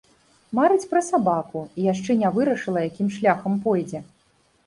[0.59, 3.99] Марыць пра сабаку, і яшчэ не вырашыла, якім шляхам пойдзе.